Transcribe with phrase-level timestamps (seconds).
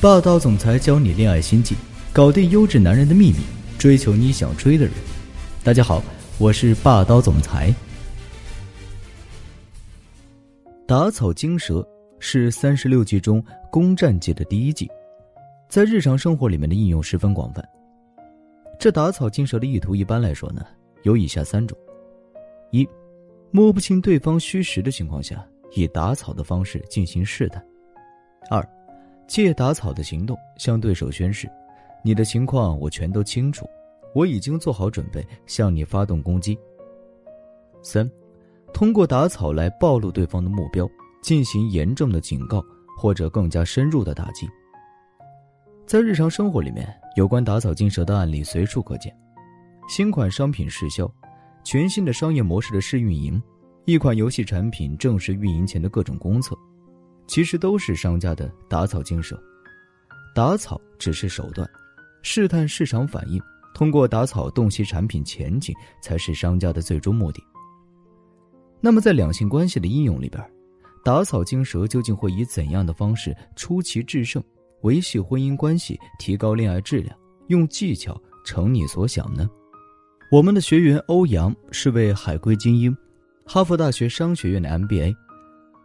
[0.00, 1.74] 霸道总裁教你恋爱心计，
[2.12, 3.38] 搞定优质男人的秘密，
[3.78, 4.92] 追求你想追的人。
[5.64, 6.02] 大家好，
[6.38, 7.74] 我是霸道总裁。
[10.86, 11.84] 打草惊蛇
[12.20, 14.88] 是三十六计中攻占计的第一计，
[15.68, 17.66] 在日常生活里面的应用十分广泛。
[18.78, 20.64] 这打草惊蛇的意图，一般来说呢，
[21.02, 21.76] 有以下三种：
[22.70, 22.86] 一，
[23.50, 27.60] 摸不清对方虚实的情况下，以打草的方式进行试探；
[28.50, 28.66] 二。
[29.28, 31.50] 借打草的行动向对手宣示，
[32.04, 33.68] 你的情况我全都清楚，
[34.14, 36.56] 我已经做好准备向你发动攻击。
[37.82, 38.08] 三，
[38.72, 40.88] 通过打草来暴露对方的目标，
[41.24, 42.64] 进行严重的警告
[42.96, 44.48] 或者更加深入的打击。
[45.86, 49.12] 在日常生活里面，有关打草惊蛇的案例随处可见：
[49.88, 51.12] 新款商品试销，
[51.64, 53.42] 全新的商业模式的试运营，
[53.86, 56.58] 一款游戏产品正式运营前的各种公测。
[57.28, 59.40] 其实都是商家的打草惊蛇，
[60.34, 61.68] 打草只是手段，
[62.22, 63.40] 试探市场反应，
[63.74, 67.40] 通过打草洞悉产品前景才是商家的最终目的。
[68.80, 70.44] 那么在两性关系的应用里边，
[71.04, 74.42] 打草惊蛇究竟会以怎样的方式出奇制胜，
[74.82, 77.16] 维系婚姻关系，提高恋爱质量，
[77.48, 79.48] 用技巧成你所想呢？
[80.32, 82.96] 我们的学员欧阳是位海归精英，
[83.48, 85.14] 哈佛大学商学院的 MBA。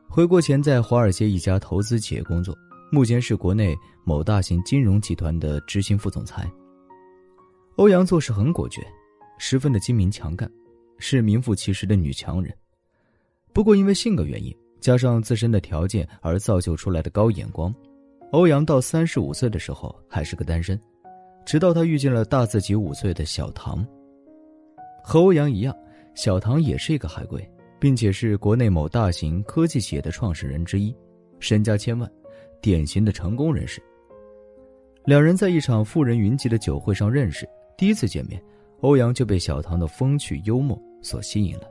[0.09, 2.57] 回国前，在华尔街一家投资企业工作，
[2.91, 6.51] 目前是国内某大型金融集团的执行副总裁。
[7.75, 8.81] 欧阳做事很果决，
[9.37, 10.51] 十分的精明强干，
[10.97, 12.51] 是名副其实的女强人。
[13.53, 17.71] 不过，因为性格原因，加上自身的条件而造就出来的高眼光，
[18.31, 20.77] 欧阳到三十五岁的时候还是个单身，
[21.45, 23.85] 直到他遇见了大自己五岁的小唐。
[25.03, 25.75] 和欧阳一样，
[26.15, 27.45] 小唐也是一个海归。
[27.79, 30.95] 并且是国内某大型科技企业的创始人之一，
[31.39, 32.07] 身家千万，
[32.61, 33.81] 典型的成功人士。
[35.03, 38.39] 两人在一场富人云集的酒会上认识，第一次见面，
[38.81, 41.63] 欧阳就被小唐的风趣幽默所吸引了。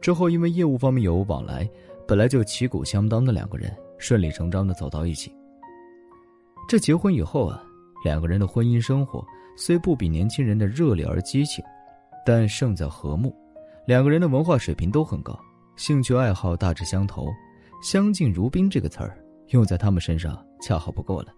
[0.00, 1.68] 之后因为业务方面有往来，
[2.06, 5.34] 本来就旗鼓相当的两个人顺理成章的走到一起。
[6.68, 7.60] 这结婚以后啊，
[8.04, 9.20] 两个人的婚姻生活
[9.56, 11.64] 虽不比年轻人的热烈而激情，
[12.24, 13.34] 但胜在和睦。
[13.86, 15.38] 两个人的文化水平都很高，
[15.76, 17.28] 兴趣爱好大致相投，
[17.82, 19.14] 相敬如宾这个词儿
[19.48, 21.28] 用在他们身上恰好不过了。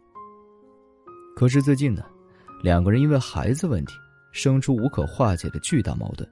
[1.35, 2.05] 可是最近呢，
[2.63, 3.95] 两个人因为孩子问题
[4.31, 6.29] 生出无可化解的巨大矛盾。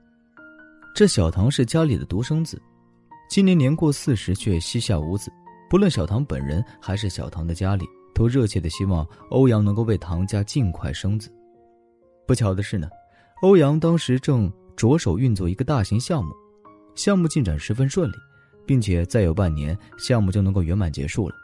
[0.95, 2.61] 这小唐是家里的独生子，
[3.29, 5.29] 今年年过四十却膝下无子，
[5.69, 11.29] 不论小唐本人还是小唐的家里，都热切的希望欧阳能够为唐家尽快生子。
[12.25, 12.87] 不巧的是呢，
[13.41, 14.49] 欧阳当时正。
[14.75, 16.33] 着手运作一个大型项目，
[16.95, 18.15] 项目进展十分顺利，
[18.65, 21.35] 并且再有半年，项目就能够圆满结束了。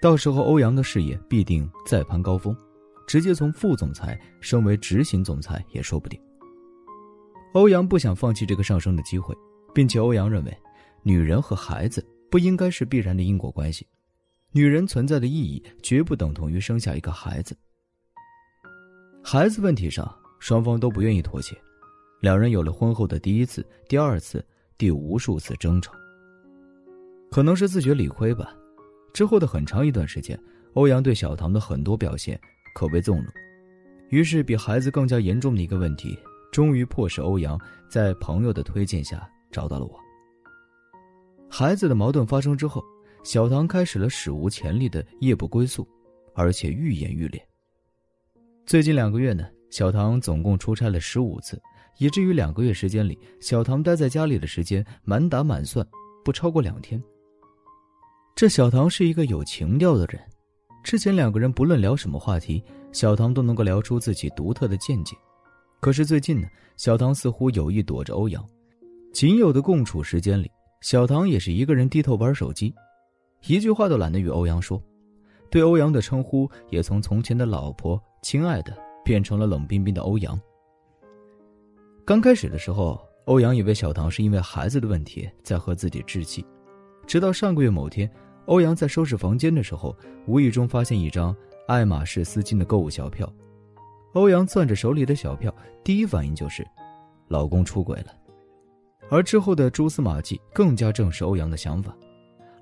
[0.00, 2.56] 到时候，欧阳的事业必定再攀高峰，
[3.06, 6.20] 直接从副总裁升为执行总裁也说不定。
[7.54, 9.34] 欧阳不想放弃这个上升的机会，
[9.74, 10.56] 并且欧阳认为，
[11.02, 13.86] 女人和孩子不应该是必然的因果关系，
[14.52, 17.56] 女人存在的意义绝不等同于生下一个孩子。
[19.24, 21.56] 孩子问题上，双方都不愿意妥协。
[22.20, 24.44] 两人有了婚后的第一次、第二次、
[24.78, 25.92] 第无数次争吵。
[27.30, 28.54] 可能是自觉理亏吧，
[29.12, 30.38] 之后的很长一段时间，
[30.74, 32.40] 欧阳对小唐的很多表现
[32.74, 33.26] 可谓纵容。
[34.08, 36.18] 于是，比孩子更加严重的一个问题，
[36.52, 39.98] 终于迫使欧阳在朋友的推荐下找到了我。
[41.50, 42.82] 孩子的矛盾发生之后，
[43.24, 45.86] 小唐开始了史无前例的夜不归宿，
[46.34, 47.48] 而且愈演愈烈。
[48.64, 51.60] 最近两个月呢，小唐总共出差了十五次。
[51.98, 55.86] 以至于两个月时间里，小唐待在家里的时间满打满算
[56.24, 57.02] 不超过两天。
[58.34, 60.20] 这小唐是一个有情调的人，
[60.84, 62.62] 之前两个人不论聊什么话题，
[62.92, 65.16] 小唐都能够聊出自己独特的见解。
[65.80, 66.46] 可是最近呢，
[66.76, 68.44] 小唐似乎有意躲着欧阳，
[69.12, 70.50] 仅有的共处时间里，
[70.82, 72.74] 小唐也是一个人低头玩手机，
[73.46, 74.82] 一句话都懒得与欧阳说，
[75.50, 80.38] 对欧阳的称呼也从从前的老婆、亲爱的变成了冷冰冰的欧阳。
[82.06, 86.46] 刚开始的时候，欧阳以为小唐是因为孩子的问题在和自己置气，
[87.04, 88.08] 直到上个月某天，
[88.44, 89.92] 欧阳在收拾房间的时候，
[90.24, 91.34] 无意中发现一张
[91.66, 93.28] 爱马仕丝巾的购物小票。
[94.12, 96.64] 欧阳攥着手里的小票，第一反应就是，
[97.26, 98.14] 老公出轨了。
[99.10, 101.92] 而之后的蛛丝马迹更加证实欧阳的想法，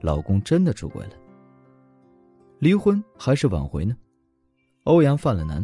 [0.00, 1.12] 老公真的出轨了。
[2.61, 3.94] 离婚还是挽回呢？
[4.85, 5.62] 欧阳犯了难。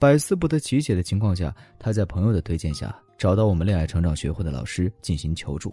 [0.00, 5.70] 百思不得其解的情况下，他在朋友的推荐下找到我们恋爱成长学会的老师进行求助。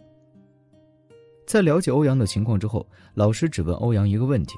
[1.46, 4.58] 在了解欧阳的情况之后，老师只问欧阳一个问题：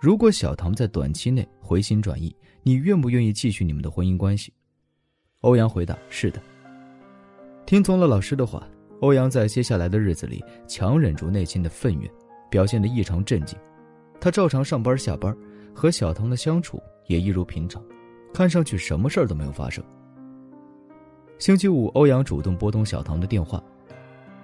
[0.00, 2.32] 如果小唐在短期内回心转意，
[2.62, 4.52] 你愿不愿意继续你们的婚姻关系？
[5.40, 6.40] 欧阳回答：是的。
[7.66, 8.64] 听从了老师的话，
[9.00, 12.08] 欧阳在接下来的日子里强忍住内心的愤怨，
[12.48, 13.58] 表现得异常镇静。
[14.20, 15.36] 他照常上班下班，
[15.74, 17.84] 和小唐的相处也一如平常，
[18.34, 19.82] 看上去什么事儿都没有发生。
[21.38, 23.62] 星期五，欧阳主动拨通小唐的电话。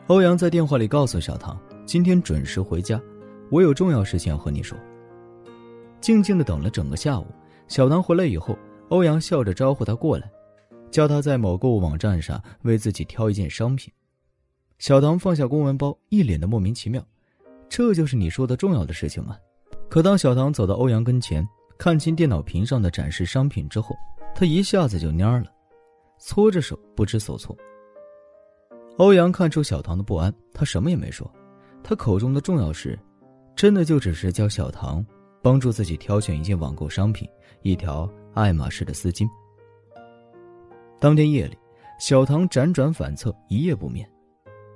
[0.06, 3.00] 欧阳在电话里告诉小唐：“今天准时回家，
[3.50, 4.78] 我有重要事情要和你说。”
[6.00, 7.26] 静静的等了整个下午，
[7.66, 8.56] 小唐回来以后，
[8.90, 10.31] 欧阳笑着招呼他过来。
[10.90, 13.93] 叫他在某购物网站上为自己挑一件商品。
[14.78, 17.00] 小唐放下公文包，一脸的莫名其妙
[17.69, 19.36] ：“这就是你说的重要的事情吗？”
[19.88, 21.46] 可当小唐走到欧阳跟前，
[21.81, 23.97] 看清电脑屏上的展示商品之后，
[24.35, 25.50] 他一下子就蔫了，
[26.19, 27.56] 搓着手不知所措。
[28.99, 31.32] 欧阳看出小唐的不安，他什么也没说。
[31.82, 32.99] 他口中的重要事，
[33.56, 35.03] 真的就只是叫小唐
[35.41, 37.27] 帮助自己挑选一件网购商品，
[37.62, 39.27] 一条爱马仕的丝巾。
[40.99, 41.56] 当天夜里，
[41.99, 44.06] 小唐辗转反侧，一夜不眠。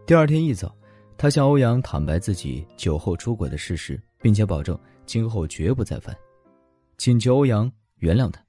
[0.07, 0.75] 第二天一早，
[1.19, 6.17] 他向欧阳坦白自己酒后出轨的事实，并且保证今后绝不再犯，
[6.97, 8.41] 请求欧阳原谅他。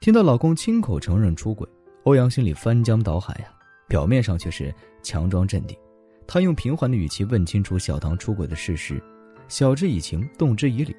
[0.00, 1.68] 听到老公亲口承认出轨，
[2.04, 3.48] 欧阳心里翻江倒海呀，
[3.88, 5.76] 表面上却是强装镇定。
[6.26, 9.02] 他用平缓的语气问清楚小唐出轨的事实，
[9.48, 10.94] 晓之以情，动之以理。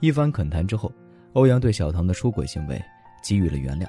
[0.00, 0.92] 一番恳谈之后，
[1.32, 2.80] 欧阳对小唐的出轨行为
[3.22, 3.86] 给予了原谅。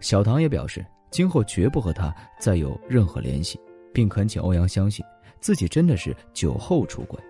[0.00, 3.58] 小唐也表示，今后绝不和他再有任何联系，
[3.92, 5.04] 并恳请欧阳相信
[5.40, 7.20] 自己真的是酒后出轨。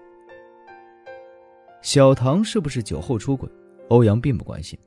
[1.83, 3.49] 小唐是不是酒后出轨，
[3.89, 4.79] 欧阳并不关心。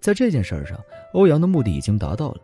[0.00, 0.78] 在这件事儿上，
[1.12, 2.40] 欧阳的目的已经达到了。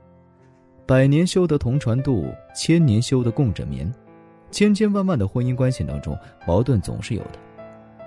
[0.87, 3.93] 百年修得同船渡，千年修得共枕眠。
[4.51, 7.39] 千千万万的婚姻关系当中，矛盾总是有的。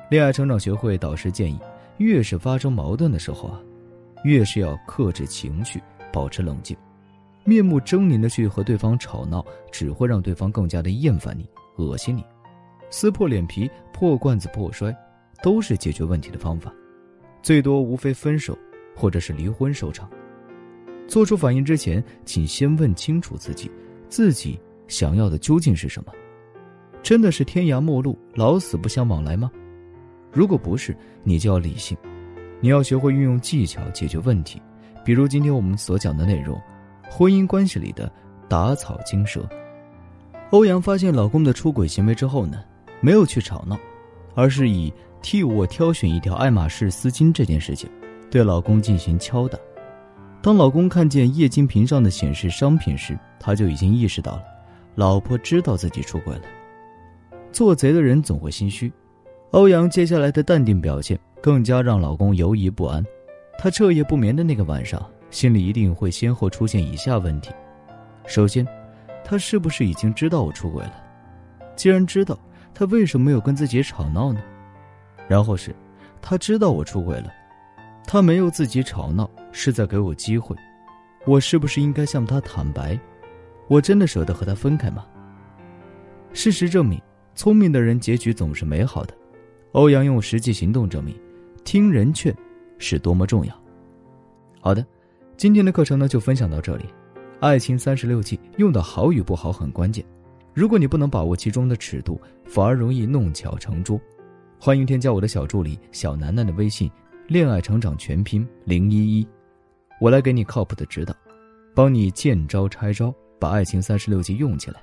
[0.10, 1.60] 恋爱成长学会导师建议，
[1.98, 3.60] 越是发生矛盾的时候啊，
[4.24, 5.82] 越是要克制情绪。
[6.12, 6.78] 保持冷静，
[7.44, 11.46] 面目狰狞的去和对方吵闹，只会让对方更加的厌烦你、
[11.76, 12.24] 恶心你。
[12.90, 14.96] 撕破脸皮、破罐子破摔，
[15.44, 16.74] 都是解决问题的方法，
[17.42, 18.58] 最多无非分手，
[18.96, 20.10] 或者是离婚收场。
[21.08, 23.70] 做出反应之前，请先问清楚自己，
[24.10, 26.12] 自己想要的究竟是什么？
[27.04, 29.52] 真的是天涯陌路、老死不相往来吗？
[30.32, 31.96] 如果不是，你就要理性，
[32.60, 34.60] 你要学会运用技巧解决问题。
[35.04, 36.60] 比如今天我们所讲的内容，
[37.12, 38.12] 婚姻关系里的
[38.50, 39.48] 打草惊蛇。
[40.50, 42.64] 欧阳发现老公的出轨行为之后呢，
[43.02, 43.78] 没有去吵闹，
[44.34, 44.92] 而是以
[45.26, 47.90] 替我挑选一条爱马仕丝巾这件事情，
[48.30, 49.58] 对老公进行敲打。
[50.40, 54.44] 当老公看见液晶屏上的显示商品时，他就已经意识到了，
[54.94, 56.44] 老婆知道自己出轨了。
[57.52, 58.94] 做贼的人总会心虚，
[59.50, 63.04] 欧阳接下来的淡定表现更加让老公犹疑不安。
[63.58, 67.50] 他彻夜不眠的那个晚上，心里一定会先后出现以下问题：
[68.28, 68.64] 首先，
[69.24, 70.94] 他是不是已经知道我出轨了？
[71.76, 72.38] 既然知道，
[72.76, 74.40] 他为什么没有跟自己吵闹呢？
[75.28, 75.76] 然后是，
[76.22, 77.32] 他知道我出轨了，
[78.06, 80.56] 他没有自己吵闹，是在给我机会。
[81.26, 83.00] 我是不是应该向他坦白？
[83.68, 85.06] 我真的舍得和他分开吗？
[86.34, 87.02] 事实证明，
[87.34, 89.14] 聪明的人结局总是美好的。
[89.72, 91.16] 欧阳用实际行动证明，
[91.64, 92.36] 听人劝。
[92.78, 93.58] 是多么重要。
[94.60, 94.86] 好的，
[95.38, 96.84] 今天的课程呢就分享到这里。
[97.40, 100.04] 爱情三十六计，用的好与不好很关键。
[100.54, 103.98] 如果你不能把握其中的尺度，反而容易弄巧成拙。
[104.66, 106.90] 欢迎添加我的小助理小楠楠的微信，
[107.28, 109.28] 恋爱成长全拼零一一，
[110.02, 111.14] 我来给你靠谱的指导，
[111.76, 114.82] 帮你见招拆招，把爱情三十六计用起来。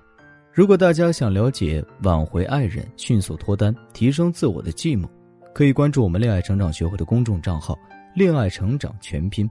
[0.53, 5.11] 如果大家想了解挽回爱人、迅速脱单、提升自我的计谋。
[5.53, 7.77] 可以关注我们恋爱成长学会的公众账号
[8.15, 9.51] “恋爱成长全拼”，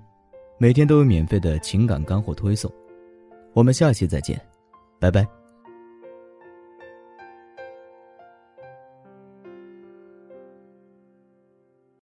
[0.57, 2.71] 每天都有免费的情感干货推送。
[3.51, 4.39] 我们下期再见，
[4.97, 5.40] 拜拜。